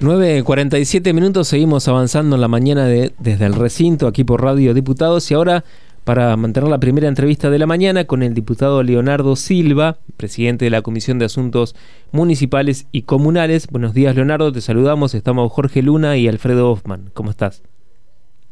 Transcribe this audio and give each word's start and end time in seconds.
9.47 0.00 1.12
minutos, 1.12 1.48
seguimos 1.48 1.88
avanzando 1.88 2.36
en 2.36 2.40
la 2.40 2.46
mañana 2.46 2.84
de, 2.84 3.12
desde 3.18 3.46
el 3.46 3.54
recinto, 3.54 4.06
aquí 4.06 4.22
por 4.22 4.40
Radio 4.40 4.72
Diputados, 4.72 5.28
y 5.28 5.34
ahora 5.34 5.64
para 6.04 6.36
mantener 6.36 6.70
la 6.70 6.78
primera 6.78 7.08
entrevista 7.08 7.50
de 7.50 7.58
la 7.58 7.66
mañana 7.66 8.04
con 8.04 8.22
el 8.22 8.32
diputado 8.32 8.84
Leonardo 8.84 9.34
Silva, 9.34 9.98
presidente 10.16 10.66
de 10.66 10.70
la 10.70 10.82
Comisión 10.82 11.18
de 11.18 11.24
Asuntos 11.24 11.74
Municipales 12.12 12.86
y 12.92 13.02
Comunales. 13.02 13.66
Buenos 13.66 13.92
días, 13.92 14.14
Leonardo, 14.14 14.52
te 14.52 14.60
saludamos. 14.60 15.14
Estamos 15.14 15.50
Jorge 15.50 15.82
Luna 15.82 16.16
y 16.16 16.28
Alfredo 16.28 16.70
Hoffman. 16.70 17.10
¿Cómo 17.12 17.30
estás? 17.30 17.64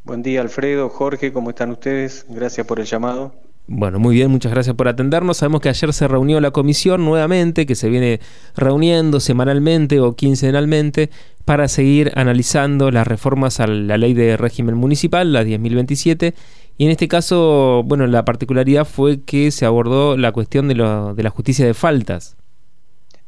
Buen 0.03 0.25
día, 0.25 0.41
Alfredo, 0.41 0.89
Jorge, 0.89 1.33
¿cómo 1.33 1.51
están 1.51 1.71
ustedes? 1.71 2.27
Gracias 2.29 2.67
por 2.67 2.81
el 2.81 2.87
llamado. 2.87 3.33
Bueno, 3.69 3.99
muy 3.99 4.15
bien, 4.15 4.31
muchas 4.31 4.53
gracias 4.53 4.77
por 4.77 4.87
atendernos. 4.87 5.39
Sabemos 5.39 5.61
que 5.61 5.69
ayer 5.69 5.93
se 5.93 6.07
reunió 6.07 6.41
la 6.41 6.53
comisión 6.53 7.05
nuevamente, 7.05 7.67
que 7.67 7.75
se 7.75 7.89
viene 7.89 8.21
reuniendo 8.55 9.19
semanalmente 9.19 9.99
o 9.99 10.15
quincenalmente 10.15 11.11
para 11.45 11.67
seguir 11.67 12.13
analizando 12.15 12.93
las 12.93 13.09
reformas 13.09 13.59
a 13.59 13.67
la 13.67 13.99
ley 13.99 14.15
de 14.15 14.37
régimen 14.37 14.77
municipal, 14.77 15.33
la 15.33 15.43
10.027. 15.43 16.35
Y 16.79 16.85
en 16.85 16.91
este 16.93 17.09
caso, 17.09 17.83
bueno, 17.85 18.07
la 18.07 18.25
particularidad 18.25 18.85
fue 18.85 19.23
que 19.23 19.51
se 19.51 19.67
abordó 19.67 20.17
la 20.17 20.31
cuestión 20.31 20.69
de, 20.69 20.75
de 20.75 21.23
la 21.25 21.31
justicia 21.31 21.67
de 21.67 21.75
faltas. 21.75 22.37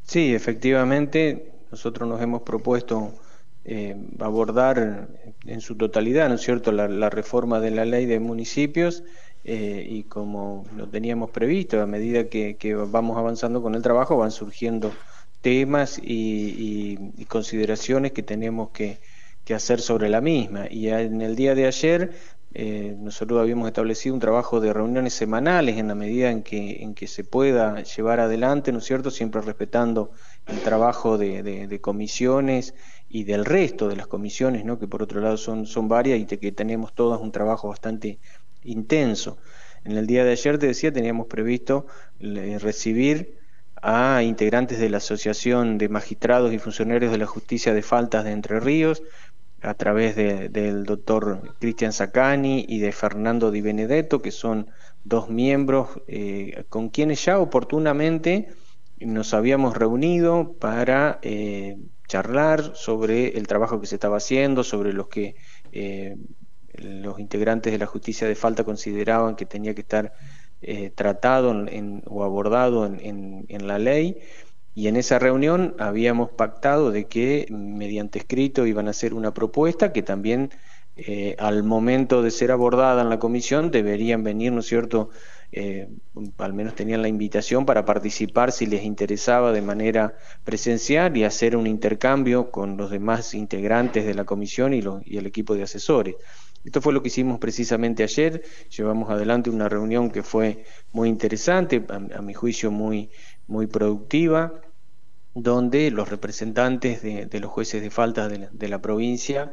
Sí, 0.05 0.33
efectivamente, 0.35 1.51
nosotros 1.73 2.09
nos 2.09 2.23
hemos 2.23 2.43
propuesto 2.43 3.13
eh, 3.65 3.97
abordar 4.21 5.09
en 5.47 5.61
su 5.61 5.75
totalidad, 5.75 6.29
¿no 6.29 6.37
es 6.37 6.43
cierto?, 6.43 6.71
la 6.71 7.11
reforma 7.11 7.59
de 7.59 7.73
la 7.73 7.85
ley 7.85 8.07
de 8.07 8.21
municipios 8.21 9.03
eh, 9.45 9.87
y 9.89 10.03
como 10.05 10.65
lo 10.77 10.89
teníamos 10.89 11.31
previsto, 11.31 11.81
a 11.81 11.87
medida 11.87 12.29
que, 12.29 12.57
vamos 12.91 13.17
avanzando 13.17 13.63
con 13.63 13.75
el 13.75 13.83
trabajo 13.83 14.17
van 14.17 14.31
surgiendo 14.31 14.93
temas 15.41 16.01
y, 16.03 17.25
consideraciones 17.29 18.13
que 18.13 18.23
tenemos 18.23 18.71
que, 18.71 18.99
hacer 19.55 19.81
sobre 19.81 20.11
la 20.11 20.21
misma. 20.21 20.67
Y 20.71 20.89
en 20.89 21.23
el 21.23 21.35
día 21.35 21.55
de 21.55 21.67
ayer 21.67 22.13
eh, 22.55 22.97
nosotros 22.99 23.41
habíamos 23.41 23.67
establecido 23.69 24.15
un 24.15 24.21
trabajo 24.21 24.61
de 24.61 24.73
reuniones 24.73 25.15
semanales 25.15 25.79
en 25.79 25.89
la 25.89 25.95
medida 25.95 26.31
en 26.31 26.43
que, 26.43 26.83
en 26.83 26.95
que 26.95 27.07
se 27.07 27.25
pueda 27.25 27.83
llevar 27.83 28.21
adelante, 28.21 28.73
¿no 28.73 28.79
es 28.79 28.85
cierto?, 28.85 29.11
siempre 29.11 29.41
respetando 29.41 30.11
el 30.47 30.61
trabajo 30.61 31.19
de, 31.19 31.79
comisiones 31.81 32.75
y 33.09 33.25
del 33.25 33.45
resto 33.45 33.89
de 33.89 33.97
las 33.97 34.07
comisiones, 34.07 34.65
¿no? 34.65 34.79
que 34.79 34.89
por 34.89 35.03
otro 35.03 35.21
lado 35.21 35.37
son, 35.37 35.67
son 35.67 35.89
varias 35.89 36.19
y 36.19 36.27
que 36.27 36.53
tenemos 36.53 36.95
todas 36.95 37.21
un 37.21 37.33
trabajo 37.33 37.69
bastante 37.69 38.19
intenso. 38.69 39.39
En 39.85 39.97
el 39.97 40.07
día 40.07 40.25
de 40.25 40.33
ayer, 40.33 40.59
te 40.59 40.67
decía, 40.67 40.93
teníamos 40.93 41.27
previsto 41.27 41.87
recibir 42.19 43.39
a 43.81 44.23
integrantes 44.23 44.79
de 44.79 44.91
la 44.91 44.99
Asociación 44.99 45.79
de 45.79 45.89
Magistrados 45.89 46.53
y 46.53 46.59
Funcionarios 46.59 47.13
de 47.13 47.19
la 47.19 47.27
Justicia 47.27 47.73
de 47.75 47.83
Faltas 47.83 48.25
de 48.25 48.33
Entre 48.33 48.61
Ríos, 48.61 49.03
a 49.61 49.75
través 49.75 50.15
del 50.15 50.85
doctor 50.85 51.57
Cristian 51.59 51.93
Sacani 51.93 52.65
y 52.69 52.79
de 52.79 52.93
Fernando 52.93 53.51
Di 53.51 53.61
Benedetto, 53.61 54.23
que 54.23 54.31
son 54.31 54.71
dos 55.05 55.29
miembros 55.29 55.89
eh, 56.07 56.65
con 56.69 56.91
quienes 56.91 57.25
ya 57.25 57.39
oportunamente 57.39 58.49
nos 59.01 59.35
habíamos 59.35 59.77
reunido 59.77 60.55
para 60.59 61.19
eh, 61.23 61.79
charlar 62.07 62.77
sobre 62.77 63.39
el 63.39 63.47
trabajo 63.47 63.81
que 63.81 63.87
se 63.87 63.97
estaba 63.97 64.19
haciendo, 64.19 64.65
sobre 64.65 64.93
los 64.93 65.09
que 65.09 65.37
eh, 65.73 66.17
los 66.79 67.19
integrantes 67.19 67.73
de 67.73 67.79
la 67.79 67.87
justicia 67.87 68.27
de 68.27 68.35
falta 68.35 68.65
consideraban 68.65 69.37
que 69.37 69.47
tenía 69.47 69.75
que 69.75 69.83
estar 69.83 70.13
eh, 70.61 70.91
tratado 70.91 71.55
o 72.07 72.25
abordado 72.25 72.87
en, 72.87 73.67
la 73.67 73.79
ley. 73.79 74.19
Y 74.75 74.89
en 74.89 74.97
esa 74.97 75.19
reunión 75.19 75.75
habíamos 75.79 76.31
pactado 76.31 76.91
de 76.91 77.07
que 77.07 77.47
mediante 77.51 78.19
escrito 78.19 78.67
iban 78.67 78.87
a 78.89 78.91
hacer 78.91 79.15
una 79.15 79.35
propuesta 79.35 79.93
que 79.93 80.03
también 80.03 80.51
eh, 80.97 81.37
al 81.39 81.63
momento 81.63 82.23
de 82.23 82.31
ser 82.33 82.51
abordada 82.51 83.03
en 83.03 83.09
la 83.09 83.19
comisión 83.21 83.71
deberían 83.71 84.25
venir, 84.25 84.53
¿no 84.53 84.61
es 84.61 84.67
cierto? 84.67 85.11
Eh, 85.51 85.89
al 86.39 86.53
menos 86.53 86.75
tenían 86.75 87.03
la 87.03 87.09
invitación 87.09 87.65
para 87.65 87.85
participar 87.85 88.53
si 88.53 88.67
les 88.67 88.83
interesaba 88.83 89.53
de 89.53 89.63
manera 89.63 90.15
presencial 90.45 91.17
y 91.17 91.25
hacer 91.25 91.57
un 91.57 91.67
intercambio 91.67 92.51
con 92.51 92.77
los 92.77 92.91
demás 92.91 93.35
integrantes 93.35 94.05
de 94.05 94.15
la 94.15 94.25
comisión 94.25 94.75
y, 94.75 94.83
y 95.05 95.17
el 95.19 95.27
equipo 95.27 95.55
de 95.55 95.63
asesores. 95.63 96.17
Esto 96.65 96.81
fue 96.83 96.93
lo 96.93 97.03
que 97.03 97.09
hicimos 97.09 97.39
precisamente 97.39 98.03
ayer, 98.03 98.43
llevamos 98.77 99.11
adelante 99.11 99.49
una 99.49 99.69
reunión 99.69 100.11
que 100.11 100.23
fue 100.23 100.65
muy 100.93 101.09
interesante, 101.09 101.85
a, 101.89 102.21
mi 102.21 102.35
juicio 102.35 102.71
muy, 102.71 103.11
muy 103.47 103.67
productiva, 103.67 104.61
donde 105.35 105.91
los 105.91 106.09
representantes 106.09 107.03
de, 107.03 107.41
los 107.41 107.51
jueces 107.51 107.81
de 107.81 107.91
falta 107.91 108.29
de 108.29 108.69
la, 108.69 108.83
provincia, 108.83 109.53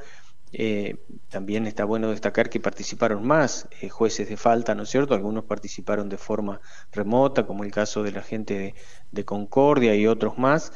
eh, 0.52 1.04
también 1.30 1.68
está 1.68 1.86
bueno 1.86 2.10
destacar 2.10 2.50
que 2.50 2.60
participaron 2.60 3.26
más 3.26 3.68
eh, 3.82 3.90
jueces 3.90 4.30
de 4.30 4.38
falta, 4.38 4.74
¿no 4.74 4.84
es 4.84 4.90
cierto? 4.90 5.14
Algunos 5.14 5.44
participaron 5.46 6.10
de 6.10 6.18
forma 6.18 6.62
remota, 6.92 7.46
como 7.46 7.64
el 7.64 7.72
caso 7.72 8.04
de 8.04 8.12
la 8.14 8.22
gente 8.22 8.74
de, 9.12 9.26
Concordia 9.26 9.96
y 9.96 10.08
otros 10.08 10.38
más, 10.38 10.72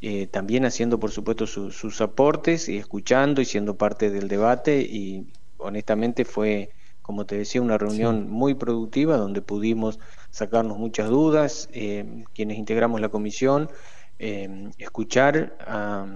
eh, 0.00 0.26
también 0.28 0.64
haciendo 0.64 0.98
por 1.00 1.10
supuesto 1.10 1.46
sus 1.46 2.00
aportes 2.00 2.68
y 2.68 2.78
escuchando 2.78 3.40
y 3.40 3.44
siendo 3.44 3.76
parte 3.76 4.10
del 4.10 4.28
debate 4.28 4.80
y 4.80 5.26
honestamente 5.64 6.24
fue, 6.24 6.70
como 7.02 7.26
te 7.26 7.38
decía, 7.38 7.62
una 7.62 7.78
reunión 7.78 8.30
muy 8.30 8.54
productiva 8.54 9.16
donde 9.16 9.42
pudimos 9.42 9.98
sacarnos 10.30 10.78
muchas 10.78 11.08
dudas, 11.08 11.68
eh, 11.72 12.24
quienes 12.34 12.58
integramos 12.58 13.00
la 13.00 13.08
comisión, 13.08 13.70
eh, 14.18 14.70
escuchar 14.78 15.56
a, 15.60 16.06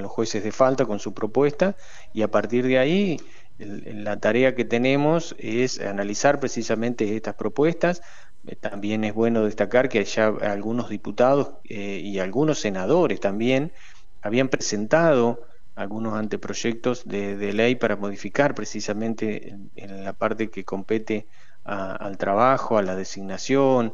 los 0.00 0.10
jueces 0.10 0.44
de 0.44 0.52
falta 0.52 0.84
con 0.84 0.98
su 0.98 1.14
propuesta 1.14 1.76
y 2.12 2.20
a 2.20 2.30
partir 2.30 2.66
de 2.66 2.78
ahí 2.78 3.16
la 3.58 4.20
tarea 4.20 4.54
que 4.54 4.66
tenemos 4.66 5.34
es 5.38 5.80
analizar 5.80 6.40
precisamente 6.40 7.16
estas 7.16 7.36
propuestas. 7.36 8.02
Eh, 8.46 8.54
también 8.54 9.04
es 9.04 9.14
bueno 9.14 9.44
destacar 9.44 9.88
que 9.88 10.04
ya 10.04 10.26
algunos 10.26 10.90
diputados 10.90 11.52
y 11.64 12.18
algunos 12.18 12.58
senadores 12.58 13.18
también 13.18 13.72
habían 14.20 14.48
presentado 14.48 15.40
algunos 15.76 16.14
anteproyectos 16.14 17.04
de, 17.06 17.52
ley 17.52 17.76
para 17.76 17.96
modificar 17.96 18.54
precisamente 18.54 19.54
en, 19.74 20.04
la 20.04 20.14
parte 20.14 20.50
que 20.50 20.64
compete 20.64 21.28
al 21.64 22.16
trabajo, 22.16 22.78
a 22.78 22.82
la 22.82 22.96
designación 22.96 23.92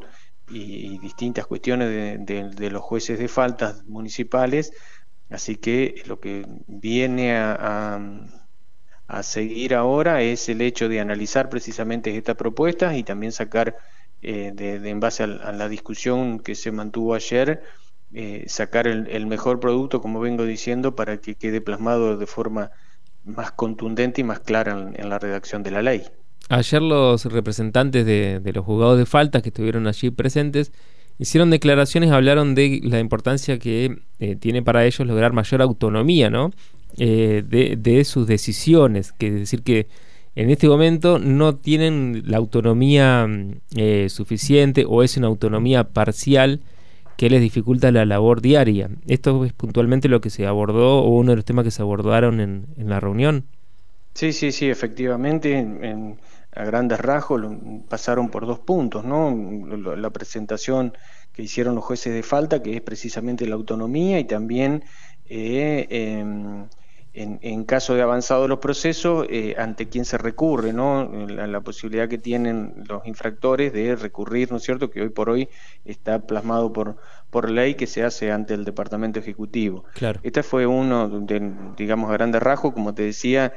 y, 0.49 0.97
distintas 0.99 1.45
cuestiones 1.45 2.25
de, 2.25 2.69
los 2.71 2.81
jueces 2.81 3.19
de 3.19 3.27
faltas 3.27 3.83
municipales. 3.85 4.71
Así 5.29 5.57
que 5.57 6.01
lo 6.05 6.19
que 6.19 6.45
viene 6.67 7.35
a, 7.37 7.99
seguir 9.21 9.75
ahora 9.75 10.21
es 10.23 10.49
el 10.49 10.61
hecho 10.61 10.89
de 10.89 10.99
analizar 10.99 11.47
precisamente 11.49 12.17
estas 12.17 12.35
propuestas 12.35 12.95
y 12.95 13.03
también 13.03 13.31
sacar 13.31 13.77
eh, 14.23 14.53
en 14.57 14.99
base 14.99 15.23
a, 15.23 15.27
la 15.27 15.69
discusión 15.69 16.39
que 16.39 16.55
se 16.55 16.71
mantuvo 16.71 17.13
ayer, 17.13 17.61
eh, 18.15 18.43
sacar 18.47 18.85
el, 18.85 19.25
mejor 19.25 19.59
producto, 19.59 19.99
como 19.99 20.19
vengo 20.19 20.45
diciendo, 20.45 20.95
para 20.95 21.17
que 21.17 21.33
quede 21.33 21.61
plasmado 21.61 22.15
de 22.15 22.27
forma 22.27 22.69
más 23.25 23.51
contundente 23.51 24.21
y 24.21 24.23
más 24.23 24.39
clara 24.39 24.91
en, 24.93 25.09
la 25.09 25.17
redacción 25.17 25.63
de 25.63 25.71
la 25.71 25.81
ley. 25.81 26.03
Ayer 26.49 26.83
los 26.83 27.25
representantes 27.25 28.05
de, 28.05 28.39
los 28.53 28.63
juzgados 28.63 28.99
de 28.99 29.07
falta 29.07 29.41
que 29.41 29.49
estuvieron 29.49 29.87
allí 29.87 30.11
presentes 30.11 30.71
hicieron 31.17 31.49
declaraciones, 31.49 32.11
hablaron 32.11 32.53
de 32.53 32.81
la 32.83 32.99
importancia 32.99 33.57
que 33.57 33.97
eh, 34.19 34.35
tiene 34.35 34.61
para 34.61 34.85
ellos 34.85 35.07
lograr 35.07 35.33
mayor 35.33 35.63
autonomía 35.63 36.29
¿no? 36.29 36.51
Eh, 36.97 37.43
de, 37.47 38.03
sus 38.03 38.27
decisiones, 38.27 39.11
que 39.11 39.27
es 39.29 39.33
decir 39.33 39.63
que 39.63 39.87
en 40.35 40.51
este 40.51 40.67
momento 40.67 41.17
no 41.17 41.55
tienen 41.55 42.23
la 42.27 42.37
autonomía 42.37 43.27
suficiente 44.09 44.85
o 44.87 45.01
es 45.01 45.17
una 45.17 45.27
autonomía 45.27 45.85
parcial 45.85 46.61
que 47.17 47.29
les 47.29 47.41
dificulta 47.41 47.91
la 47.91 48.05
labor 48.05 48.41
diaria. 48.41 48.89
Esto 49.07 49.45
es 49.45 49.53
puntualmente 49.53 50.07
lo 50.07 50.21
que 50.21 50.29
se 50.29 50.45
abordó 50.45 50.99
o 50.99 51.09
uno 51.09 51.31
de 51.31 51.35
los 51.37 51.45
temas 51.45 51.65
que 51.65 51.71
se 51.71 51.81
abordaron 51.81 52.39
en, 52.39 52.67
la 52.77 52.99
reunión. 52.99 53.45
Sí, 54.13 54.33
sí, 54.33 54.51
sí, 54.51 54.69
efectivamente, 54.69 55.65
a 56.55 56.63
grandes 56.65 56.99
rasgos 56.99 57.41
pasaron 57.89 58.29
por 58.29 58.45
dos 58.45 58.59
puntos, 58.59 59.03
¿no? 59.03 59.35
La 59.95 60.09
presentación 60.11 60.93
que 61.33 61.41
hicieron 61.41 61.75
los 61.75 61.83
jueces 61.83 62.13
de 62.13 62.23
falta, 62.23 62.61
que 62.61 62.75
es 62.75 62.81
precisamente 62.81 63.47
la 63.47 63.55
autonomía, 63.55 64.19
y 64.19 64.25
también 64.25 64.83
eh, 65.25 65.87
em, 65.89 66.67
en, 67.15 67.63
caso 67.65 67.93
de 67.93 68.01
avanzado 68.01 68.47
los 68.47 68.59
procesos, 68.59 69.27
eh, 69.29 69.55
ante 69.57 69.87
quién 69.87 70.03
se 70.03 70.17
recurre, 70.17 70.73
¿no? 70.73 71.09
La, 71.27 71.61
posibilidad 71.61 72.09
que 72.09 72.17
tienen 72.17 72.83
los 72.89 73.05
infractores 73.05 73.71
de 73.71 73.95
recurrir, 73.95 74.51
¿no 74.51 74.57
es 74.57 74.63
cierto?, 74.63 74.89
que 74.89 75.01
hoy 75.01 75.09
por 75.09 75.29
hoy 75.29 75.47
está 75.85 76.19
plasmado 76.25 76.73
por, 76.73 76.97
por 77.29 77.51
ley 77.51 77.75
que 77.75 77.85
se 77.85 78.03
hace 78.03 78.31
ante 78.31 78.55
el 78.55 78.65
Departamento 78.65 79.19
Ejecutivo. 79.19 79.85
Claro. 79.93 80.19
Este 80.23 80.41
fue 80.41 80.65
uno, 80.65 81.07
de, 81.07 81.51
digamos, 81.77 82.09
a 82.09 82.13
grandes 82.13 82.41
rasgos, 82.41 82.73
como 82.73 82.95
te 82.95 83.03
decía, 83.03 83.53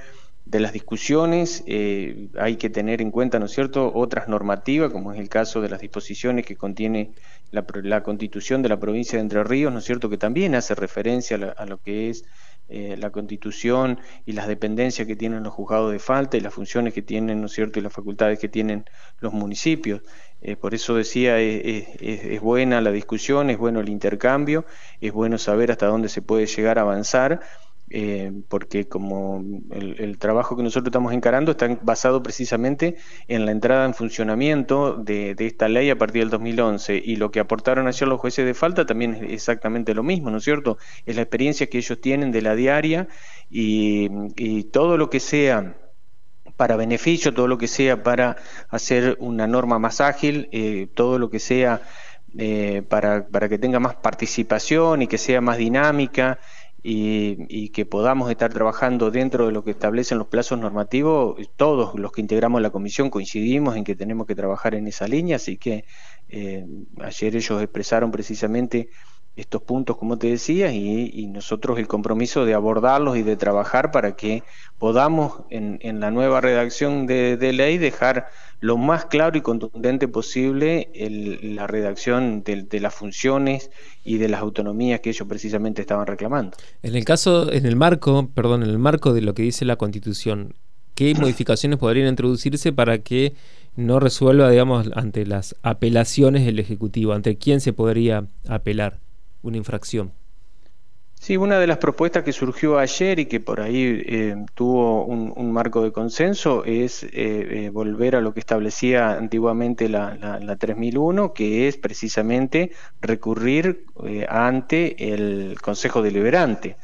de 0.46 0.60
las 0.60 0.72
discusiones, 0.72 1.64
eh, 1.66 2.28
hay 2.38 2.56
que 2.56 2.70
tener 2.70 3.02
en 3.02 3.10
cuenta, 3.10 3.40
¿no 3.40 3.46
es 3.46 3.52
cierto?, 3.52 3.90
otras 3.92 4.28
normativas, 4.28 4.92
como 4.92 5.12
es 5.12 5.18
el 5.18 5.28
caso 5.28 5.60
de 5.60 5.68
las 5.68 5.80
disposiciones 5.80 6.46
que 6.46 6.56
contiene 6.56 7.10
la, 7.50 8.02
Constitución 8.02 8.62
de 8.62 8.68
la 8.68 8.78
provincia 8.78 9.16
de 9.16 9.22
Entre 9.22 9.42
Ríos, 9.42 9.72
¿no 9.72 9.80
es 9.80 9.84
cierto?, 9.84 10.08
que 10.08 10.18
también 10.18 10.54
hace 10.54 10.76
referencia 10.76 11.36
a 11.56 11.66
lo 11.66 11.78
que 11.78 12.10
es 12.10 12.24
eh, 12.68 12.96
la 12.98 13.10
constitución 13.10 14.00
y 14.24 14.32
las 14.32 14.48
dependencias 14.48 15.06
que 15.06 15.16
tienen 15.16 15.42
los 15.44 15.52
juzgados 15.52 15.92
de 15.92 15.98
falta 15.98 16.36
y 16.36 16.40
las 16.40 16.52
funciones 16.52 16.94
que 16.94 17.02
tienen, 17.02 17.40
¿no 17.40 17.46
es 17.46 17.52
cierto?, 17.52 17.78
y 17.78 17.82
las 17.82 17.92
facultades 17.92 18.38
que 18.38 18.48
tienen 18.48 18.84
los 19.20 19.32
municipios. 19.32 20.02
Eh, 20.42 20.56
por 20.56 20.74
eso 20.74 20.94
decía, 20.94 21.38
es, 21.38 22.40
buena 22.40 22.80
la 22.80 22.90
discusión, 22.92 23.50
es 23.50 23.58
bueno 23.58 23.80
el 23.80 23.88
intercambio, 23.88 24.66
es 25.00 25.12
bueno 25.12 25.38
saber 25.38 25.70
hasta 25.70 25.86
dónde 25.86 26.08
se 26.08 26.22
puede 26.22 26.46
llegar 26.46 26.78
a 26.78 26.82
avanzar 26.82 27.40
eh, 27.88 28.32
porque 28.48 28.88
como 28.88 29.44
el, 29.70 30.18
trabajo 30.18 30.56
que 30.56 30.64
nosotros 30.64 30.88
estamos 30.88 31.12
encarando 31.12 31.52
está 31.52 31.68
basado 31.82 32.20
precisamente 32.20 32.96
en 33.28 33.46
la 33.46 33.52
entrada 33.52 33.84
en 33.84 33.94
funcionamiento 33.94 34.94
de, 34.96 35.36
esta 35.38 35.68
ley 35.68 35.90
a 35.90 35.96
partir 35.96 36.22
del 36.22 36.30
2011 36.30 37.00
y 37.04 37.14
lo 37.14 37.30
que 37.30 37.38
aportaron 37.38 37.86
ayer 37.86 38.08
los 38.08 38.20
jueces 38.20 38.44
de 38.44 38.54
falta 38.54 38.86
también 38.86 39.14
es 39.14 39.32
exactamente 39.32 39.94
lo 39.94 40.02
mismo, 40.02 40.30
¿no 40.30 40.38
es 40.38 40.44
cierto? 40.44 40.78
Es 41.04 41.14
la 41.14 41.22
experiencia 41.22 41.68
que 41.68 41.78
ellos 41.78 42.00
tienen 42.00 42.32
de 42.32 42.42
la 42.42 42.56
diaria 42.56 43.06
y, 43.50 44.08
todo 44.72 44.96
lo 44.96 45.08
que 45.08 45.20
sea 45.20 45.76
para 46.56 46.76
beneficio, 46.76 47.32
todo 47.32 47.46
lo 47.46 47.56
que 47.56 47.68
sea 47.68 48.02
para 48.02 48.36
hacer 48.68 49.16
una 49.20 49.46
norma 49.46 49.78
más 49.78 50.00
ágil, 50.00 50.48
eh, 50.50 50.88
todo 50.94 51.18
lo 51.18 51.30
que 51.30 51.38
sea 51.38 51.82
eh, 52.36 52.82
para, 52.88 53.28
para 53.28 53.48
que 53.48 53.58
tenga 53.58 53.78
más 53.78 53.94
participación 53.94 55.02
y 55.02 55.06
que 55.06 55.18
sea 55.18 55.40
más 55.40 55.56
dinámica 55.56 56.38
y, 56.88 57.70
que 57.70 57.84
podamos 57.84 58.30
estar 58.30 58.52
trabajando 58.52 59.10
dentro 59.10 59.46
de 59.46 59.52
lo 59.52 59.64
que 59.64 59.72
establecen 59.72 60.18
los 60.18 60.28
plazos 60.28 60.58
normativos, 60.58 61.36
todos 61.56 61.98
los 61.98 62.12
que 62.12 62.20
integramos 62.20 62.62
la 62.62 62.70
comisión 62.70 63.10
coincidimos 63.10 63.76
en 63.76 63.82
que 63.82 63.96
tenemos 63.96 64.26
que 64.26 64.36
trabajar 64.36 64.76
en 64.76 64.86
esa 64.86 65.08
línea, 65.08 65.36
así 65.36 65.56
que 65.56 65.84
eh, 66.28 66.64
ayer 67.00 67.34
ellos 67.34 67.60
expresaron 67.60 68.12
precisamente 68.12 68.88
estos 69.34 69.62
puntos, 69.62 69.96
como 69.96 70.16
te 70.16 70.28
decía, 70.28 70.72
y, 70.72 71.26
nosotros 71.26 71.78
el 71.78 71.88
compromiso 71.88 72.44
de 72.44 72.54
abordarlos 72.54 73.16
y 73.16 73.22
de 73.22 73.36
trabajar 73.36 73.90
para 73.90 74.14
que 74.14 74.44
podamos 74.78 75.40
en, 75.50 76.00
la 76.00 76.12
nueva 76.12 76.40
redacción 76.40 77.06
de 77.06 77.52
ley 77.52 77.78
dejar 77.78 78.28
lo 78.60 78.76
más 78.76 79.06
claro 79.06 79.36
y 79.36 79.42
contundente 79.42 80.08
posible 80.08 80.88
la 81.42 81.66
redacción 81.66 82.42
de, 82.42 82.80
las 82.80 82.94
funciones 82.94 83.70
y 84.04 84.18
de 84.18 84.28
las 84.28 84.40
autonomías 84.40 85.00
que 85.00 85.10
ellos 85.10 85.28
precisamente 85.28 85.82
estaban 85.82 86.06
reclamando. 86.06 86.56
En 86.82 86.94
el 86.94 87.04
caso, 87.04 87.52
en 87.52 87.66
el 87.66 87.76
marco, 87.76 88.30
perdón, 88.34 88.62
en 88.62 88.70
el 88.70 88.78
marco 88.78 89.12
de 89.12 89.20
lo 89.20 89.34
que 89.34 89.42
dice 89.42 89.64
la 89.64 89.76
Constitución, 89.76 90.54
¿qué 90.94 91.14
modificaciones 91.20 91.78
podrían 91.78 92.08
introducirse 92.08 92.72
para 92.72 92.98
que 92.98 93.34
no 93.76 94.00
resuelva, 94.00 94.50
digamos, 94.50 94.90
ante 94.94 95.26
las 95.26 95.54
apelaciones 95.62 96.46
del 96.46 96.58
Ejecutivo? 96.58 97.12
¿Ante 97.12 97.36
quién 97.36 97.60
se 97.60 97.72
podría 97.72 98.26
apelar 98.48 99.00
una 99.42 99.58
infracción? 99.58 100.12
Sí, 101.26 101.36
una 101.36 101.58
de 101.58 101.66
las 101.66 101.78
propuestas 101.78 102.22
que 102.22 102.32
surgió 102.32 102.78
ayer 102.78 103.18
y 103.18 103.26
que 103.26 103.40
por 103.40 103.60
ahí 103.60 104.00
eh, 104.06 104.36
tuvo 104.54 105.04
un, 105.04 105.50
marco 105.50 105.82
de 105.82 105.90
consenso 105.90 106.64
es 106.64 107.02
eh, 107.02 107.08
eh, 107.14 107.70
volver 107.72 108.14
a 108.14 108.20
lo 108.20 108.32
que 108.32 108.38
establecía 108.38 109.10
antiguamente 109.14 109.88
la, 109.88 110.14
la, 110.40 110.54
3001, 110.54 111.32
que 111.32 111.66
es 111.66 111.78
precisamente 111.78 112.70
recurrir 113.00 113.86
ante 114.28 115.12
el 115.12 115.60
Consejo 115.60 116.00
Deliberante 116.00 116.76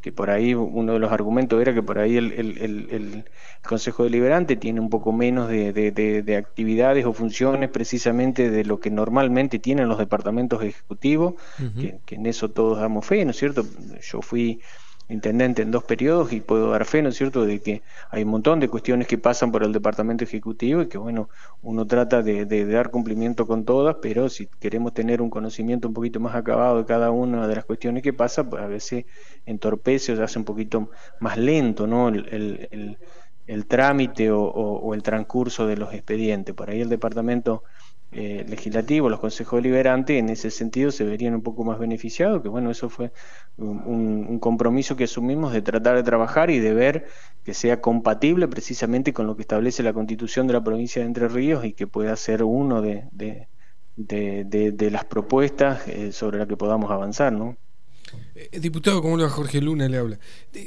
que 0.00 0.12
por 0.12 0.30
ahí 0.30 0.54
uno 0.54 0.92
de 0.94 0.98
los 0.98 1.12
argumentos 1.12 1.60
era 1.60 1.74
que 1.74 1.82
por 1.82 1.98
ahí 1.98 2.16
el, 2.16 3.24
Consejo 3.66 4.04
Deliberante 4.04 4.54
tiene 4.54 4.78
un 4.78 4.88
poco 4.88 5.12
menos 5.12 5.48
de, 5.48 6.36
actividades 6.38 7.04
o 7.04 7.12
funciones 7.12 7.70
precisamente 7.70 8.50
de 8.50 8.64
lo 8.64 8.78
que 8.78 8.90
normalmente 8.90 9.58
tienen 9.58 9.88
los 9.88 9.98
departamentos 9.98 10.62
ejecutivos, 10.62 11.34
que, 11.78 11.98
que, 12.06 12.14
en 12.14 12.26
eso 12.26 12.50
todos 12.50 12.78
damos 12.78 13.04
fe, 13.04 13.24
¿no 13.24 13.32
es 13.32 13.36
cierto? 13.36 13.66
Yo 14.00 14.22
fui 14.22 14.60
intendente 15.08 15.62
en 15.62 15.70
dos 15.70 15.84
periodos 15.84 16.32
y 16.32 16.40
puedo 16.40 16.70
dar 16.70 16.84
fe, 16.84 17.02
¿no 17.02 17.10
es 17.10 17.16
cierto?, 17.16 17.44
de 17.44 17.60
que 17.60 17.82
hay 18.10 18.24
un 18.24 18.30
montón 18.30 18.58
de 18.60 18.68
cuestiones 18.68 19.06
que 19.06 19.18
pasan 19.18 19.52
por 19.52 19.62
el 19.62 19.72
departamento 19.72 20.24
ejecutivo 20.24 20.82
y 20.82 20.88
que, 20.88 20.98
bueno, 20.98 21.28
uno 21.62 21.86
trata 21.86 22.22
de, 22.22 22.44
dar 22.66 22.90
cumplimiento 22.90 23.46
con 23.46 23.64
todas, 23.64 23.96
pero 24.02 24.28
si 24.28 24.46
queremos 24.58 24.94
tener 24.94 25.22
un 25.22 25.30
conocimiento 25.30 25.88
un 25.88 25.94
poquito 25.94 26.18
más 26.18 26.34
acabado 26.34 26.78
de 26.78 26.86
cada 26.86 27.10
una 27.10 27.46
de 27.46 27.54
las 27.54 27.64
cuestiones 27.64 28.02
que 28.02 28.12
pasa, 28.12 28.48
pues 28.48 28.62
a 28.62 28.66
veces 28.66 29.04
entorpece 29.46 30.12
o 30.12 30.16
se 30.16 30.22
hace 30.22 30.38
un 30.38 30.44
poquito 30.44 30.90
más 31.20 31.38
lento, 31.38 31.86
¿no?, 31.86 32.08
el, 32.08 32.98
trámite 33.68 34.32
o, 34.32 34.42
o 34.42 34.92
el 34.94 35.04
transcurso 35.04 35.68
de 35.68 35.76
los 35.76 35.94
expedientes. 35.94 36.52
Por 36.52 36.68
ahí 36.68 36.80
el 36.80 36.88
departamento 36.88 37.62
eh, 38.12 38.44
legislativo, 38.48 39.10
los 39.10 39.20
consejos 39.20 39.62
deliberantes, 39.62 40.16
en 40.18 40.28
ese 40.28 40.50
sentido 40.50 40.90
se 40.90 41.04
verían 41.04 41.34
un 41.34 41.42
poco 41.42 41.64
más 41.64 41.78
beneficiados, 41.78 42.40
que 42.40 42.48
bueno, 42.48 42.70
eso 42.70 42.88
fue 42.88 43.12
un, 43.56 44.38
compromiso 44.38 44.96
que 44.96 45.04
asumimos 45.04 45.52
de 45.52 45.60
tratar 45.60 45.96
de 45.96 46.02
trabajar 46.02 46.50
y 46.50 46.60
de 46.60 46.72
ver 46.72 47.06
que 47.44 47.52
sea 47.52 47.80
compatible 47.80 48.48
precisamente 48.48 49.12
con 49.12 49.26
lo 49.26 49.36
que 49.36 49.42
establece 49.42 49.82
la 49.82 49.92
constitución 49.92 50.46
de 50.46 50.52
la 50.54 50.64
provincia 50.64 51.02
de 51.02 51.08
Entre 51.08 51.28
Ríos 51.28 51.64
y 51.64 51.72
que 51.72 51.86
pueda 51.86 52.14
ser 52.16 52.42
uno 52.44 52.80
de, 52.80 53.08
de, 53.96 54.90
las 54.90 55.04
propuestas 55.04 55.86
eh, 55.88 56.12
sobre 56.12 56.38
las 56.38 56.46
que 56.46 56.56
podamos 56.56 56.90
avanzar, 56.90 57.32
¿no? 57.32 57.56
Eh, 58.34 58.60
diputado, 58.60 59.02
¿cómo 59.02 59.16
le 59.16 59.24
va 59.24 59.30
Jorge 59.30 59.60
Luna? 59.60 59.88
Le 59.88 59.98
habla. 59.98 60.18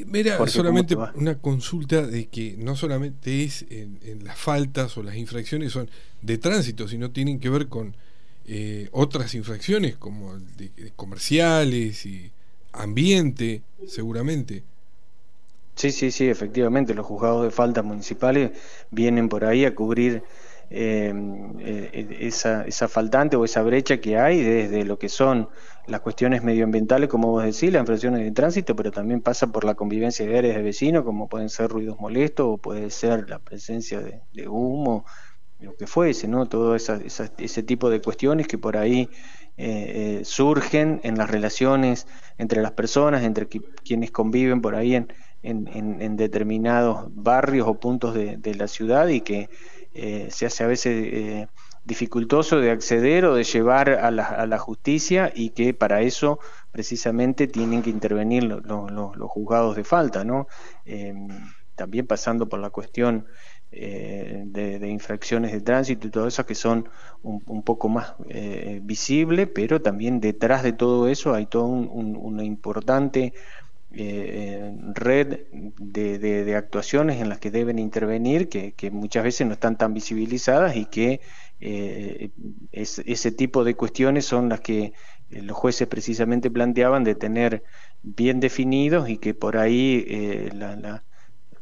Mira, 0.06 0.46
solamente 0.48 0.96
una 1.16 1.38
consulta 1.38 2.06
de 2.06 2.28
que 2.28 2.56
no 2.58 2.76
solamente 2.76 3.44
es 3.44 3.66
en, 3.70 4.00
las 4.24 4.38
faltas 4.38 4.98
o 4.98 5.04
las 5.04 5.16
infracciones 5.16 5.72
son 5.72 5.90
de 6.22 6.38
tránsito, 6.38 6.88
sino 6.88 7.12
tienen 7.12 7.40
que 7.40 7.50
ver 7.50 7.68
con 7.68 7.96
eh, 8.46 8.90
otras 8.92 9.36
infracciones 9.36 9.96
como 9.96 10.38
de, 10.38 10.72
comerciales 10.96 12.06
y 12.06 12.32
ambiente, 12.74 13.62
seguramente. 13.88 14.64
Sí, 15.76 15.92
sí, 15.92 16.12
sí, 16.12 16.28
efectivamente, 16.28 16.94
los 16.94 17.06
juzgados 17.06 17.46
de 17.46 17.52
faltas 17.52 17.86
municipales 17.86 18.52
vienen 18.92 19.30
por 19.30 19.46
ahí 19.46 19.64
a 19.64 19.74
cubrir 19.74 20.24
eh, 20.72 21.12
eh, 21.60 22.18
esa, 22.22 22.64
esa, 22.66 22.88
faltante 22.88 23.36
o 23.36 23.44
esa 23.44 23.64
brecha 23.64 24.00
que 24.00 24.20
hay 24.20 24.44
desde 24.44 24.86
lo 24.86 25.00
que 25.00 25.10
son 25.10 25.50
las 25.88 26.02
cuestiones 26.02 26.44
medioambientales, 26.44 27.10
como 27.10 27.32
vos 27.32 27.44
decís, 27.44 27.74
las 27.74 27.82
infracciones 27.82 28.22
de 28.22 28.32
tránsito, 28.32 28.76
pero 28.76 28.92
también 28.92 29.22
pasa 29.22 29.48
por 29.48 29.64
la 29.64 29.74
convivencia 29.74 30.28
de 30.28 30.38
áreas 30.38 30.56
de 30.56 30.62
vecinos, 30.62 31.04
como 31.04 31.28
pueden 31.28 31.50
ser 31.50 31.72
ruidos 31.72 32.00
molestos 32.00 32.46
o 32.48 32.58
puede 32.58 32.92
ser 32.92 33.28
la 33.30 33.40
presencia 33.40 34.00
de, 34.00 34.48
humo, 34.48 35.06
lo 35.60 35.76
que 35.76 35.88
fuese, 35.88 36.28
¿no? 36.28 36.46
Todo 36.46 36.76
ese 36.76 37.64
tipo 37.64 37.90
de 37.90 38.02
cuestiones 38.02 38.48
que 38.48 38.60
por 38.60 38.78
ahí 38.78 39.10
eh, 39.58 40.22
surgen 40.24 41.02
en 41.04 41.18
las 41.18 41.32
relaciones 41.32 42.06
entre 42.38 42.62
las 42.62 42.74
personas, 42.74 43.24
entre 43.24 43.48
quienes 43.48 44.12
conviven 44.12 44.62
por 44.62 44.76
ahí 44.76 44.94
en, 44.96 45.08
en, 45.42 46.16
determinados 46.16 47.08
barrios 47.14 47.68
o 47.68 47.80
puntos 47.80 48.14
de, 48.14 48.38
de 48.38 48.56
la 48.56 48.68
ciudad 48.68 49.08
y 49.08 49.22
que 49.22 49.50
eh, 49.94 50.28
se 50.30 50.46
hace 50.46 50.64
a 50.64 50.68
veces 50.68 51.04
eh, 51.12 51.48
dificultoso 51.84 52.60
de 52.60 52.72
acceder 52.72 53.26
o 53.26 53.36
de 53.36 53.44
llevar 53.44 53.90
a 53.90 54.12
la, 54.12 54.58
justicia 54.60 55.32
y 55.34 55.50
que 55.50 55.74
para 55.74 56.02
eso 56.02 56.40
precisamente 56.72 57.48
tienen 57.48 57.82
que 57.82 57.90
intervenir 57.90 58.44
los 58.44 59.32
juzgados 59.32 59.76
de 59.76 59.84
falta, 59.84 60.24
¿no? 60.24 60.48
Eh, 60.86 61.14
también 61.76 62.06
pasando 62.06 62.48
por 62.48 62.60
la 62.60 62.70
cuestión 62.70 63.26
de, 63.72 64.80
infracciones 64.90 65.52
de 65.52 65.62
tránsito 65.62 66.08
y 66.08 66.12
todo 66.12 66.28
eso 66.28 66.46
que 66.46 66.56
son 66.56 66.90
un, 67.24 67.64
poco 67.64 67.88
más 67.88 68.16
visibles, 68.82 69.48
pero 69.54 69.82
también 69.82 70.20
detrás 70.20 70.64
de 70.64 70.74
todo 70.74 71.08
eso 71.08 71.34
hay 71.34 71.46
todo 71.46 71.66
un, 71.66 72.18
una 72.18 72.44
importante 72.44 73.34
eh, 73.92 74.72
red 74.94 75.40
de, 75.52 76.56
actuaciones 76.56 77.22
en 77.22 77.30
las 77.30 77.40
que 77.40 77.52
deben 77.52 77.80
intervenir, 77.80 78.50
que, 78.50 78.92
muchas 78.92 79.24
veces 79.24 79.48
no 79.48 79.54
están 79.54 79.78
tan 79.78 79.94
visibilizadas 79.94 80.76
y 80.76 80.86
que 80.86 81.22
eh, 81.60 82.32
ese 82.72 83.32
tipo 83.32 83.64
de 83.64 83.76
cuestiones 83.76 84.26
son 84.26 84.50
las 84.50 84.62
que 84.62 84.94
eh, 85.30 85.42
los 85.42 85.58
jueces 85.58 85.88
precisamente 85.88 86.50
planteaban 86.50 87.04
de 87.04 87.16
tener 87.16 87.64
bien 88.02 88.40
definidos 88.40 89.10
y 89.10 89.18
que 89.18 89.34
por 89.34 89.58
ahí 89.58 90.06
eh, 90.08 90.50
la, 90.54 91.04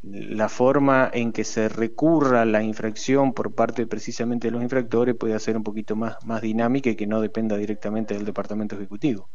la, 0.04 0.50
forma 0.50 1.10
en 1.12 1.32
que 1.34 1.44
se 1.44 1.68
recurra 1.68 2.44
a 2.44 2.46
la 2.46 2.64
infracción 2.64 3.34
por 3.34 3.54
parte 3.54 3.88
precisamente 3.88 4.48
de 4.48 4.52
los 4.52 4.62
infractores 4.62 5.16
puede 5.16 5.38
ser 5.40 5.58
un 5.58 5.64
poquito 5.64 5.96
más, 5.96 6.18
más 6.26 6.42
dinámica 6.42 6.90
y 6.90 6.96
que 6.96 7.08
no 7.08 7.20
dependa 7.20 7.58
directamente 7.58 8.14
del 8.14 8.26
Departamento 8.26 8.76
Ejecutivo. 8.76 9.30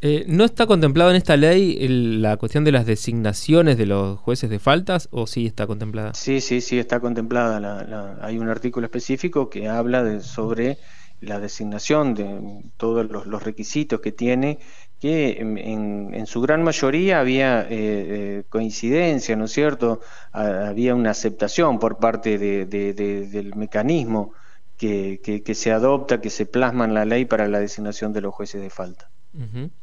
Eh, 0.00 0.24
¿No 0.28 0.44
está 0.44 0.66
contemplado 0.66 1.10
en 1.10 1.16
esta 1.16 1.36
ley 1.36 1.78
la 1.88 2.36
cuestión 2.36 2.64
de 2.64 2.72
las 2.72 2.84
designaciones 2.84 3.78
de 3.78 3.86
los 3.86 4.18
jueces 4.20 4.50
de 4.50 4.58
faltas 4.58 5.08
o 5.10 5.26
sí 5.26 5.46
está 5.46 5.66
contemplada? 5.66 6.12
Sí, 6.14 6.40
sí, 6.40 6.60
sí 6.60 6.78
está 6.78 7.00
contemplada. 7.00 8.18
hay 8.20 8.38
un 8.38 8.48
artículo 8.48 8.84
específico 8.86 9.48
que 9.48 9.68
habla 9.68 10.02
de, 10.04 10.20
sobre 10.20 10.78
la 11.20 11.40
designación 11.40 12.14
de 12.14 12.62
todos 12.76 13.08
los, 13.10 13.42
requisitos 13.42 14.00
que 14.00 14.12
tiene, 14.12 14.58
que 15.00 15.38
en, 15.40 16.26
su 16.26 16.40
gran 16.40 16.62
mayoría 16.62 17.20
había 17.20 17.62
eh, 17.62 17.68
eh, 17.70 18.44
coincidencia, 18.48 19.36
¿no 19.36 19.46
es 19.46 19.52
cierto? 19.52 20.00
había 20.32 20.94
una 20.94 21.10
aceptación 21.10 21.78
por 21.78 21.98
parte 21.98 22.38
del 22.38 23.54
mecanismo 23.56 24.32
que, 24.76 25.20
que 25.22 25.54
se 25.54 25.72
adopta, 25.72 26.20
que 26.20 26.30
se 26.30 26.46
plasma 26.46 26.84
en 26.84 26.94
la 26.94 27.04
ley 27.04 27.24
para 27.24 27.48
la 27.48 27.60
designación 27.60 28.12
de 28.12 28.20
los 28.20 28.34
jueces 28.34 28.60
de 28.60 28.70
falta. 28.70 29.10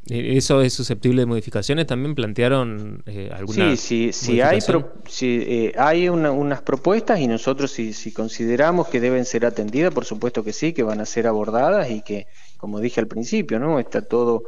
E, 0.07 0.37
¿Eso 0.37 0.61
es 0.61 0.73
susceptible 0.73 1.21
de 1.21 1.25
modificaciones? 1.25 1.85
¿También 1.85 2.15
plantearon 2.15 3.03
eh, 3.05 3.29
algunas 3.33 3.79
Sí, 3.79 4.11
sí, 4.11 4.13
sí 4.13 4.41
hay, 4.41 4.59
si, 5.07 5.43
eh, 5.45 5.73
hay 5.77 6.07
unas 6.07 6.61
propuestas 6.61 7.19
y 7.19 7.27
nosotros 7.27 7.71
si, 7.71 7.93
si 7.93 8.13
consideramos 8.13 8.87
que 8.87 9.01
deben 9.01 9.25
ser 9.25 9.45
atendidas, 9.45 9.93
por 9.93 10.05
supuesto 10.05 10.43
que 10.43 10.53
sí, 10.53 10.73
que 10.73 10.83
van 10.83 11.01
a 11.01 11.05
ser 11.05 11.27
abordadas 11.27 11.89
y 11.89 12.01
que, 12.01 12.27
como 12.57 12.79
dije 12.79 13.01
al 13.01 13.07
principio, 13.07 13.59
no 13.59 13.79
está 13.79 14.01
todo 14.01 14.43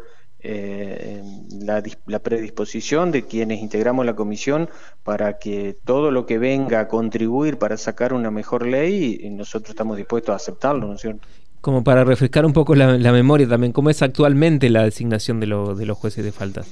eh, 0.45 1.23
la, 1.61 1.81
la, 2.05 2.19
predisposición 2.19 3.11
de 3.11 3.25
quienes 3.25 3.61
integramos 3.61 4.05
la 4.05 4.13
comisión 4.13 4.69
para 5.03 5.37
que 5.37 5.77
todo 5.85 6.11
lo 6.11 6.25
que 6.25 6.37
venga 6.37 6.81
a 6.81 6.87
contribuir 6.89 7.57
para 7.57 7.77
sacar 7.77 8.13
una 8.13 8.29
mejor 8.29 8.67
ley, 8.67 9.19
y 9.21 9.29
nosotros 9.29 9.69
estamos 9.69 9.95
dispuestos 9.95 10.33
a 10.33 10.35
aceptarlo, 10.35 10.87
¿no 10.87 10.95
es 10.95 11.01
cierto? 11.01 11.25
Como 11.63 11.81
para 11.81 12.03
refrescar 12.03 12.45
un 12.45 12.51
poco 12.51 12.75
la, 12.75 13.11
memoria 13.13 13.47
también, 13.47 13.71
¿cómo 13.71 13.89
es 13.89 14.01
actualmente 14.01 14.69
la 14.69 14.83
designación 14.83 15.39
de, 15.39 15.47
de 15.47 15.85
los 15.85 15.97
jueces 15.97 16.21
de 16.25 16.33
falta? 16.33 16.63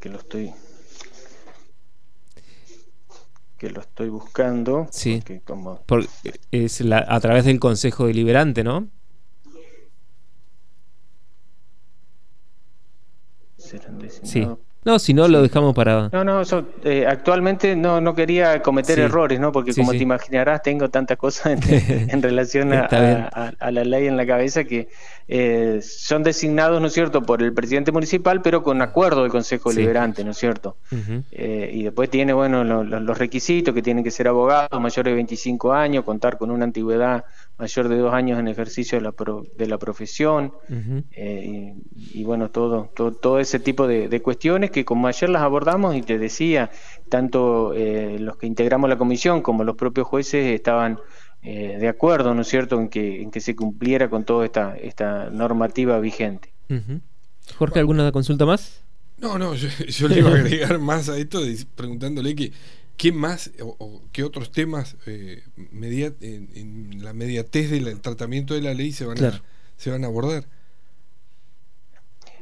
que 0.00 0.08
lo 0.08 0.18
estoy 0.18 0.52
que 3.56 3.70
lo 3.70 3.80
estoy 3.80 4.08
buscando. 4.08 4.88
Sí. 4.90 5.22
Porque 5.86 6.08
es 6.50 6.80
la, 6.80 7.06
a 7.08 7.20
través 7.20 7.44
del 7.44 7.60
Consejo 7.60 8.08
Deliberante, 8.08 8.64
¿no? 8.64 8.88
Sí. 14.24 14.48
No, 14.84 14.98
si 14.98 15.14
no, 15.14 15.28
lo 15.28 15.42
dejamos 15.42 15.74
para... 15.74 16.08
No, 16.12 16.24
no, 16.24 16.42
eh, 16.82 17.06
actualmente 17.06 17.76
no, 17.76 18.00
no 18.00 18.16
quería 18.16 18.62
cometer 18.62 18.98
errores, 18.98 19.38
¿no? 19.38 19.52
Porque 19.52 19.72
como 19.74 19.92
te 19.92 19.98
imaginarás, 19.98 20.62
tengo 20.62 20.90
tantas 20.90 21.16
cosas 21.18 21.58
en, 21.68 22.20
relación 22.20 22.72
a, 22.72 23.52
la 23.70 23.84
ley 23.84 24.08
en 24.08 24.16
la 24.16 24.26
cabeza 24.26 24.64
que 24.64 24.88
eh, 25.28 25.80
son 25.82 26.24
designados, 26.24 26.80
¿no 26.80 26.88
es 26.88 26.92
cierto?, 26.94 27.22
por 27.22 27.42
el 27.42 27.52
presidente 27.52 27.92
municipal, 27.92 28.42
pero 28.42 28.64
con 28.64 28.82
acuerdo 28.82 29.22
del 29.22 29.30
Consejo 29.30 29.72
Liberante, 29.72 30.24
¿no 30.24 30.32
es 30.32 30.38
cierto? 30.38 30.76
Eh, 31.30 31.70
y 31.72 31.84
después 31.84 32.10
tiene, 32.10 32.32
bueno, 32.32 32.64
los 32.64 33.18
requisitos 33.18 33.72
que 33.72 33.82
tienen 33.82 34.02
que 34.02 34.10
ser 34.10 34.26
abogados 34.26 34.80
mayores 34.80 35.12
de 35.12 35.14
25 35.14 35.72
años, 35.72 36.04
contar 36.04 36.38
con 36.38 36.50
una 36.50 36.64
antigüedad 36.64 37.24
mayor 37.58 37.88
de 37.88 37.96
dos 37.98 38.12
años 38.12 38.38
en 38.38 38.48
ejercicio 38.48 38.98
de 38.98 39.04
la, 39.04 39.14
de 39.56 39.66
la 39.66 39.78
profesión 39.78 40.52
eh, 41.12 41.74
y, 41.94 42.24
bueno, 42.24 42.50
todo, 42.50 42.90
todo, 42.94 43.38
ese 43.38 43.60
tipo 43.60 43.86
de, 43.86 44.20
cuestiones 44.20 44.70
que 44.70 44.84
como 44.84 45.06
ayer 45.06 45.28
las 45.28 45.42
abordamos 45.42 45.94
y 45.94 46.02
te 46.02 46.18
decía, 46.18 46.70
tanto 47.08 47.72
eh, 47.74 48.18
los 48.18 48.36
que 48.36 48.46
integramos 48.46 48.88
la 48.90 48.98
comisión 48.98 49.42
como 49.42 49.64
los 49.64 49.76
propios 49.76 50.06
jueces 50.06 50.46
estaban 50.54 50.98
eh, 51.42 51.76
de 51.78 51.88
acuerdo, 51.88 52.34
¿no 52.34 52.42
es 52.42 52.48
cierto?, 52.48 52.80
en 52.80 52.88
que, 52.88 53.22
en 53.22 53.30
que 53.30 53.40
se 53.40 53.54
cumpliera 53.54 54.08
con 54.08 54.24
toda 54.24 54.44
esta, 54.44 54.76
esta 54.76 55.30
normativa 55.30 55.98
vigente. 56.00 56.52
Jorge, 57.56 57.80
¿alguna 57.80 58.10
consulta 58.12 58.46
más? 58.46 58.82
No, 59.18 59.38
no, 59.38 59.54
yo, 59.54 59.68
yo 59.86 60.08
le 60.08 60.18
iba 60.18 60.30
a 60.30 60.34
agregar 60.34 60.78
más 60.78 61.08
a 61.08 61.16
esto 61.16 61.40
preguntándole 61.76 62.34
que 62.34 62.52
¿Qué 62.96 63.12
más 63.12 63.50
o, 63.60 64.02
qué 64.12 64.22
otros 64.22 64.52
temas 64.52 64.96
eh, 65.06 65.42
en, 65.80 67.02
la 67.02 67.12
mediatez 67.12 67.70
del 67.70 68.00
tratamiento 68.00 68.54
de 68.54 68.62
la 68.62 68.74
ley 68.74 68.92
se 68.92 69.04
van, 69.04 69.22
a, 69.24 69.42
se 69.76 69.90
van 69.90 70.04
a 70.04 70.06
abordar? 70.06 70.44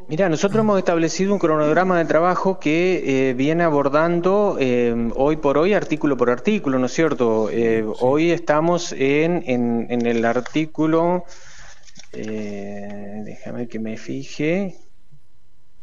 Mira, 0.09 0.29
nosotros 0.29 0.61
hemos 0.61 0.79
establecido 0.79 1.33
un 1.33 1.39
cronograma 1.39 1.97
de 1.99 2.05
trabajo 2.05 2.59
que 2.59 3.31
eh, 3.31 3.35
viene 3.35 3.63
abordando 3.63 4.57
eh, 4.59 5.11
hoy 5.15 5.37
por 5.37 5.57
hoy 5.57 5.73
artículo 5.73 6.17
por 6.17 6.31
artículo, 6.31 6.79
¿no 6.79 6.87
es 6.87 6.93
cierto? 6.93 7.49
Hoy 8.01 8.31
estamos 8.33 8.93
en, 8.93 9.45
en 9.47 10.07
el 10.07 10.25
artículo, 10.25 11.25
déjame 12.13 13.69
que 13.69 13.79
me 13.79 13.97
fije, 13.97 14.77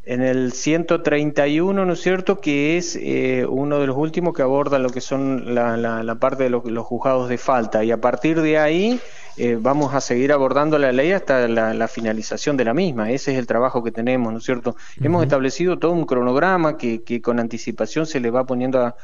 en 0.08 0.22
el 0.22 0.54
131, 0.54 1.86
¿no 1.86 1.94
es 1.94 2.02
cierto?, 2.02 2.40
que 2.40 2.78
es 2.78 2.96
eh, 2.96 3.46
uno 3.46 3.80
de 3.80 3.88
los 3.88 3.98
últimos 3.98 4.34
que 4.34 4.42
aborda 4.42 4.80
lo 4.80 4.90
que 4.90 5.02
son 5.02 5.54
la, 5.54 5.76
la, 5.76 6.16
parte 6.16 6.44
de 6.44 6.50
los 6.50 6.86
juzgados 6.86 7.28
de 7.28 7.38
falta. 7.38 7.84
Y 7.84 7.92
a 7.92 8.00
partir 8.00 8.42
de 8.42 8.58
ahí 8.58 9.02
eh, 9.36 9.58
vamos 9.60 9.94
a 9.94 10.00
seguir 10.00 10.32
abordando 10.32 10.80
la 10.80 10.94
ley 10.94 11.12
hasta 11.12 11.50
la, 11.50 11.88
finalización 11.90 12.56
de 12.56 12.64
la 12.64 12.74
misma. 12.74 13.12
Ese 13.12 13.34
es 13.34 13.38
el 13.38 13.48
trabajo 13.48 13.84
que 13.84 13.92
tenemos, 13.92 14.32
¿no 14.32 14.40
es 14.40 14.46
cierto? 14.46 14.78
Hemos 15.02 15.24
establecido 15.24 15.78
todo 15.78 15.92
un 15.92 16.06
cronograma 16.06 16.78
que, 16.78 17.04
que, 17.04 17.22
con 17.22 17.42
anticipación 17.42 18.06
se 18.06 18.22
le 18.22 18.32
va 18.32 18.46
poniendo 18.46 18.80
a, 18.80 18.96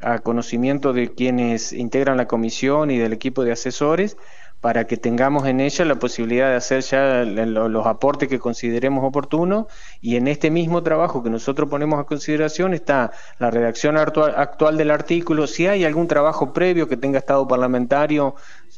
a 0.00 0.20
conocimiento 0.20 0.92
de 0.92 1.12
quienes 1.12 1.72
integran 1.72 2.16
la 2.16 2.28
comisión 2.28 2.92
y 2.92 2.98
del 2.98 3.12
equipo 3.12 3.42
de 3.42 3.50
asesores 3.50 4.16
para 4.62 4.86
que 4.86 4.96
tengamos 4.96 5.48
en 5.48 5.58
ella 5.58 5.84
la 5.84 5.96
posibilidad 5.96 6.48
de 6.48 6.54
hacer 6.54 6.82
ya 6.82 7.24
los 7.24 7.84
aportes 7.84 8.28
que 8.28 8.38
consideremos 8.38 9.04
oportunos 9.04 9.66
y 10.00 10.14
en 10.14 10.28
este 10.28 10.52
mismo 10.52 10.84
trabajo 10.84 11.20
que 11.20 11.30
nosotros 11.30 11.68
ponemos 11.68 11.98
a 11.98 12.04
consideración 12.04 12.72
está 12.72 13.10
la 13.40 13.50
redacción 13.50 13.96
actual, 13.96 14.76
del 14.76 14.92
artículo, 14.92 15.48
si 15.48 15.66
hay 15.66 15.84
algún 15.84 16.06
trabajo 16.06 16.52
previo 16.52 16.86
que 16.86 16.96
tenga 16.96 17.18
estado 17.18 17.48
parlamentario 17.48 18.36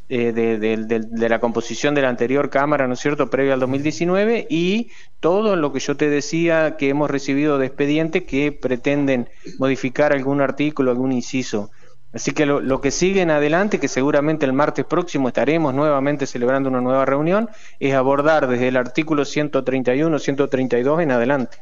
eh, 0.09 0.33
de, 0.33 1.29
la 1.29 1.39
composición 1.39 1.95
de 1.95 2.01
la 2.01 2.09
anterior 2.09 2.49
Cámara, 2.49 2.89
¿no 2.89 2.95
es 2.95 3.01
cierto?, 3.01 3.29
previo 3.29 3.53
al 3.53 3.61
2019 3.61 4.47
y 4.49 4.91
todo 5.21 5.55
lo 5.55 5.71
que 5.75 5.81
yo 5.81 5.99
te 5.99 6.09
decía 6.09 6.79
que 6.79 6.89
hemos 6.89 7.11
recibido 7.11 7.59
de 7.59 7.67
expediente 7.67 8.25
que 8.25 8.53
pretenden 8.53 9.29
modificar 9.59 10.15
algún 10.15 10.41
artículo, 10.41 10.93
algún 10.93 11.13
inciso. 11.13 11.71
Así 12.15 12.33
que 12.33 12.47
lo, 12.47 12.81
que 12.81 12.91
sigue 12.91 13.23
en 13.23 13.31
adelante, 13.31 13.81
que 13.81 13.89
seguramente 13.89 14.47
el 14.47 14.53
martes 14.53 14.85
próximo 14.85 15.29
estaremos 15.29 15.75
nuevamente 15.75 16.27
celebrando 16.27 16.69
una 16.69 16.81
nueva 16.81 17.05
reunión, 17.05 17.51
es 17.81 17.95
abordar 17.95 18.47
desde 18.47 18.69
el 18.69 18.77
artículo 18.77 19.25
131, 19.25 20.19
132 20.19 21.01
en 21.01 21.11
adelante. 21.11 21.59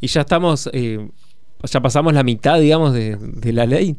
Y 0.00 0.06
ya 0.06 0.22
estamos, 0.22 0.70
eh, 0.72 1.06
ya 1.64 1.80
pasamos 1.80 2.14
la 2.14 2.22
mitad, 2.22 2.58
digamos, 2.58 2.94
de 2.94 3.52
la 3.52 3.66
ley. 3.66 3.96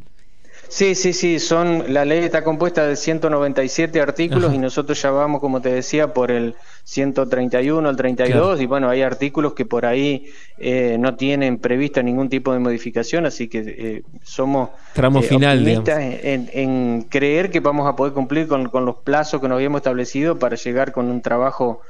Sí, 0.68 0.96
sí, 0.96 1.14
sí, 1.14 1.40
son, 1.40 1.94
la 1.94 2.06
ley 2.06 2.24
está 2.24 2.44
compuesta 2.44 2.86
de 2.86 2.96
197 2.96 4.02
artículos 4.02 4.54
y 4.54 4.58
nosotros 4.58 5.02
ya 5.02 5.12
vamos, 5.12 5.40
como 5.40 5.62
te 5.62 5.72
decía, 5.72 6.14
por 6.14 6.32
el 6.32 6.56
131, 6.84 7.90
el 7.90 7.96
32 7.96 8.62
y 8.62 8.66
bueno, 8.66 8.90
hay 8.90 9.02
artículos 9.02 9.54
que 9.54 9.66
por 9.66 9.86
ahí 9.86 10.28
eh, 10.58 10.98
no 11.00 11.16
tienen 11.16 11.58
prevista 11.58 12.02
ningún 12.04 12.30
tipo 12.30 12.54
de 12.54 12.60
modificación, 12.60 13.26
así 13.26 13.48
que 13.48 13.64
eh, 13.66 14.04
somos 14.24 14.70
Tramo 14.94 15.20
eh, 15.20 15.24
final, 15.24 15.68
en, 15.68 16.50
en, 16.54 17.02
creer 17.10 17.52
que 17.52 17.60
vamos 17.60 17.88
a 17.88 17.96
poder 17.96 18.14
cumplir 18.14 18.48
con, 18.48 18.70
con, 18.70 18.86
los 18.86 18.98
plazos 18.98 19.42
que 19.42 19.48
nos 19.48 19.56
habíamos 19.56 19.80
establecido 19.80 20.40
para 20.40 20.56
llegar 20.56 20.92
con 20.92 21.10
un 21.10 21.22
trabajo 21.22 21.82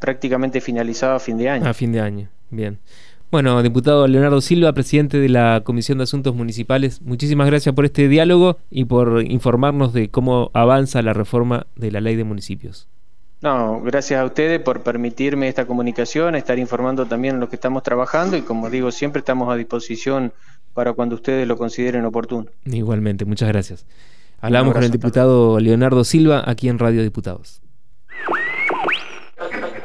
prácticamente 0.00 0.60
finalizado 0.60 1.14
a 1.14 1.20
fin 1.20 1.38
de 1.38 1.48
año. 1.48 1.68
A 1.68 1.72
fin 1.72 1.92
de 1.92 2.00
año, 2.00 2.28
bien. 2.50 2.78
Bueno, 3.36 3.62
diputado 3.62 4.08
Leonardo 4.08 4.40
Silva, 4.40 4.72
presidente 4.72 5.18
de 5.18 5.28
la 5.28 5.60
Comisión 5.62 5.98
de 5.98 6.04
Asuntos 6.04 6.34
Municipales, 6.34 7.02
muchísimas 7.02 7.46
gracias 7.46 7.74
por 7.74 7.84
este 7.84 8.08
diálogo 8.08 8.56
y 8.70 8.86
por 8.86 9.22
informarnos 9.30 9.92
de 9.92 10.08
cómo 10.08 10.50
avanza 10.54 11.02
la 11.02 11.12
reforma 11.12 11.66
de 11.76 11.92
la 11.92 12.00
ley 12.00 12.16
de 12.16 12.24
municipios. 12.24 12.88
No, 13.42 13.82
gracias 13.82 14.22
a 14.22 14.24
ustedes 14.24 14.58
por 14.60 14.80
permitirme 14.80 15.48
esta 15.48 15.66
comunicación, 15.66 16.34
estar 16.34 16.58
informando 16.58 17.04
también 17.04 17.38
lo 17.38 17.50
que 17.50 17.56
estamos 17.56 17.82
trabajando 17.82 18.38
y 18.38 18.40
como 18.40 18.70
digo, 18.70 18.90
siempre 18.90 19.18
estamos 19.18 19.52
a 19.52 19.56
disposición 19.56 20.32
para 20.72 20.94
cuando 20.94 21.16
ustedes 21.16 21.46
lo 21.46 21.58
consideren 21.58 22.06
oportuno. 22.06 22.46
Igualmente, 22.64 23.26
muchas 23.26 23.50
gracias. 23.50 23.84
Hablamos 24.40 24.72
con 24.72 24.82
el 24.82 24.90
diputado 24.90 25.60
Leonardo 25.60 26.04
Silva 26.04 26.42
aquí 26.46 26.70
en 26.70 26.78
Radio 26.78 27.02
Diputados. 27.02 27.60